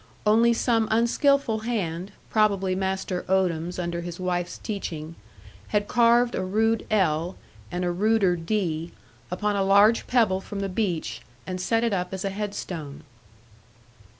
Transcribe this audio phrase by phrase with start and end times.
[0.25, 5.13] Only some unskilful hand, probably Master Odam's under his wife's teaching,
[5.67, 7.35] had carved a rude L.,
[7.71, 8.93] and a ruder D.,
[9.29, 13.03] upon a large pebble from the beach, and set it up as a headstone.